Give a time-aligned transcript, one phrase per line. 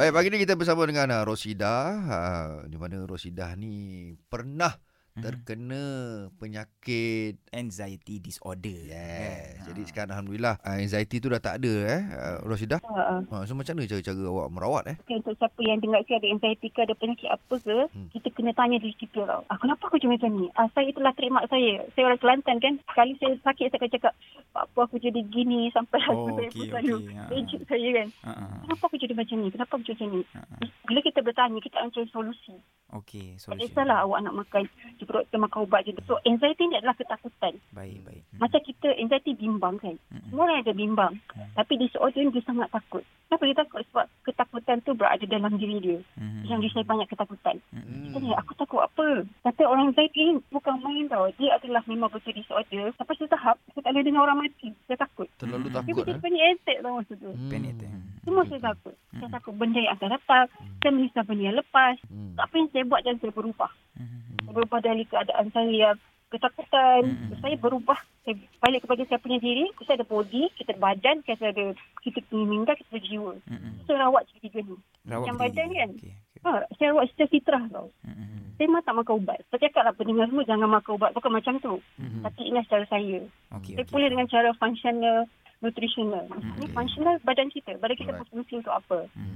[0.00, 1.92] Baik, pagi ni kita bersama dengan uh, Rosida.
[1.92, 4.72] Uh, di mana Rosida ni pernah.
[5.12, 5.82] Terkena
[6.34, 8.78] penyakit Anxiety disorder.
[8.86, 9.58] Yes.
[9.58, 9.66] Kan?
[9.66, 9.88] Jadi Ha.
[9.88, 12.78] sekarang alhamdulillah uh, anxiety tu dah tak ada eh uh, Rosida.
[12.80, 14.96] Uh, Ha, so macam mana cara-cara awak merawat eh?
[14.98, 18.06] okay, untuk siapa yang dengar saya ada anxiety ke ada penyakit apa ke, Hmm.
[18.10, 19.42] kita kena tanya diri kita tau.
[19.46, 20.46] Ah, kenapa aku macam ni?
[20.54, 21.82] Ah, saya itulah terima saya.
[21.92, 22.74] Saya orang Kelantan kan.
[22.84, 24.12] Sekali saya sakit saya akan cakap,
[24.52, 27.14] apa aku jadi gini sampai Oh, husband saya okey, pun selalu okey.
[27.14, 27.24] Ha.
[27.32, 28.08] ejek saya kan.
[28.24, 28.44] Ha, ha.
[28.62, 29.48] Kenapa aku jadi macam ni?
[29.48, 30.22] Kenapa aku jadi macam ni?
[30.30, 30.56] Ha, ha.
[30.86, 32.54] Bila kita bertanya, kita akan cari solusi.
[32.90, 33.62] Okey, Tak solution.
[33.62, 34.66] kisahlah awak nak makan,
[34.98, 35.94] jika doktor makan ubat je.
[36.04, 37.54] So, anxiety ni adalah ketakutan.
[37.70, 38.22] Baik, baik.
[38.28, 38.38] Hmm.
[38.42, 39.92] Macam kita anxiety bimbang kan.
[40.32, 41.12] Semua orang ada bimbang.
[41.36, 41.52] Hmm.
[41.52, 43.04] Tapi disorder ni dia sangat takut.
[43.28, 43.80] Kenapa dia takut?
[43.86, 45.98] Sebab ketakutan tu berada dalam diri dia.
[46.16, 46.48] Mhm.
[46.48, 47.56] Yang dia saya banyak ketakutan.
[47.70, 48.10] Mhm.
[48.10, 49.06] Kita ni, aku takut apa?
[49.46, 51.30] Kata orang anxiety ni bukan main tau.
[51.36, 52.90] Dia adalah memang betul disorder.
[52.96, 54.74] Sampai satu tahap, saya tak boleh dengar orang mati.
[54.88, 55.28] Saya takut.
[55.38, 55.68] Terlalu.
[55.68, 56.22] Dia takut betul eh.
[56.24, 57.30] panic attack tau masa tu.
[57.30, 57.50] Hmm.
[57.52, 57.92] Panic attack.
[58.20, 58.48] Semua Mhm.
[58.50, 58.94] saya takut.
[58.98, 59.34] Saya Mm-mm.
[59.36, 60.46] takut benda yang akan datang.
[60.80, 61.96] Saya menyesal benda yang lepas.
[62.10, 62.34] Hmm.
[62.34, 63.72] Apa yang saya buat dan saya berubah.
[64.40, 65.96] Saya berubah dari keadaan saya yang
[66.30, 67.02] ketakutan.
[67.04, 67.38] Mm-mm.
[67.38, 67.98] Saya berubah.
[68.22, 69.66] Saya balik kepada saya punya diri.
[69.74, 71.64] Kita ada body, kita ada badan, kita ada
[72.00, 73.34] kita punya minda, kita ada jiwa.
[73.44, 73.70] Mhm.
[73.84, 74.76] Saya rawat tiga ni.
[75.04, 75.74] Rawat Yang badan ni.
[75.74, 75.90] kan?
[75.92, 76.40] Okey, okey.
[76.40, 77.88] Ha, saya rawat secara fitrah tau.
[78.06, 78.38] Mhm.
[78.54, 79.38] Saya memang tak makan ubat.
[79.48, 81.10] Saya cakap lah pendengar semua jangan makan ubat.
[81.12, 81.74] Bukan macam tu.
[81.96, 82.20] Mhm.
[82.22, 83.18] Tapi ingat cara saya.
[83.56, 83.90] Okey, Saya okey.
[83.90, 85.18] pulih dengan cara functional,
[85.58, 86.24] nutritional.
[86.28, 86.72] Hmm, Ini okey.
[86.72, 87.72] functional badan kita.
[87.76, 88.22] Badan kita Alright.
[88.24, 88.98] berfungsi untuk apa?
[89.12, 89.28] Mhm.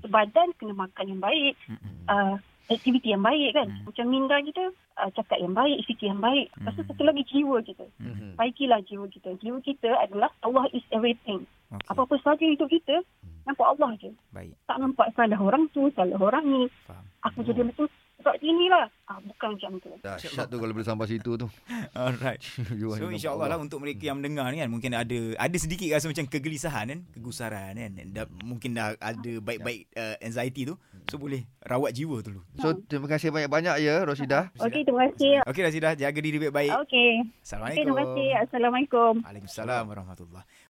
[0.00, 0.08] Hmm.
[0.08, 1.54] Badan kena makan yang baik.
[1.66, 1.90] Mhm.
[2.06, 2.34] Uh,
[2.70, 3.66] aktiviti yang baik kan.
[3.66, 3.82] Hmm.
[3.84, 4.64] Macam minda kita,
[4.96, 6.46] uh, cakap yang baik, aktiviti yang baik.
[6.54, 6.88] Lepas tu Hmm.
[6.88, 7.84] satu lagi jiwa kita.
[7.98, 8.32] Hmm.
[8.34, 9.30] Baikilah jiwa kita.
[9.36, 11.42] Jiwa kita adalah Allah is everything.
[11.68, 11.86] Okey.
[11.86, 13.02] Apa-apa saja hidup kita,
[13.44, 14.10] nampak Allah je.
[14.30, 16.62] Baik, Tak nampak salah orang tu, salah orang ni.
[16.84, 17.04] faham.
[17.22, 17.86] Aku jadi macam
[18.20, 18.84] sebab ini lah.
[19.08, 19.90] Ah, bukan macam tu.
[20.04, 21.48] Dahsyat tu kalau boleh sampai situ tu.
[21.96, 22.44] Alright.
[23.00, 23.64] So insyaAllah lah Allah.
[23.64, 27.72] untuk mereka yang mendengar ni kan Mungkin ada ada sedikit rasa macam kegelisahan kan Kegusaran
[27.76, 30.74] kan dah, Mungkin dah ada baik-baik uh, anxiety tu
[31.08, 34.50] So boleh rawat jiwa dulu So terima kasih banyak-banyak ya Rosida.
[34.58, 35.40] Okey, terima kasih.
[35.46, 37.10] Okey Razidah jaga diri baik-baik Okey.
[37.40, 38.28] Assalamualaikum terima kasih.
[38.44, 39.12] Assalamualaikum.
[39.24, 40.44] Waalaikumsalam warahmatullahi